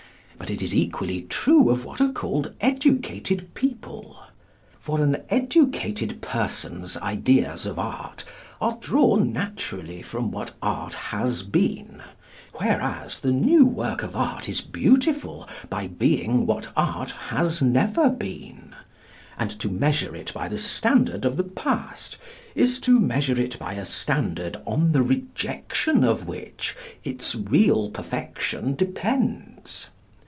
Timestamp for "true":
1.29-1.69